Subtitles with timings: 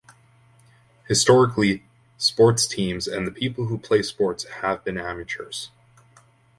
[1.07, 1.83] Historically,
[2.17, 5.69] sports teams and the people who play sports have been amateurs.